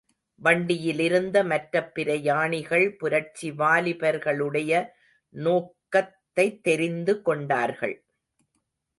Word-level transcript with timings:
வண்டியிலிருந்த 0.35 1.43
மற்றப் 1.43 1.93
பிரயாணிகள் 1.93 2.95
புரட்சி 2.95 3.51
வாலிபர்களுடைய 3.51 4.87
நோக்கத் 5.29 6.15
தைத்தெரிந்து 6.33 7.21
கொண்டார்கள். 7.21 8.03